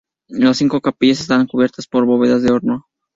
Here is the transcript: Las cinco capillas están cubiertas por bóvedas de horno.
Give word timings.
Las 0.29 0.57
cinco 0.57 0.81
capillas 0.81 1.19
están 1.19 1.45
cubiertas 1.45 1.85
por 1.85 2.05
bóvedas 2.07 2.41
de 2.41 2.51
horno. 2.51 2.87